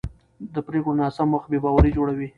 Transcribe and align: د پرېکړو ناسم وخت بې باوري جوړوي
د 0.53 0.55
پرېکړو 0.67 0.97
ناسم 1.01 1.29
وخت 1.31 1.47
بې 1.51 1.59
باوري 1.63 1.91
جوړوي 1.97 2.27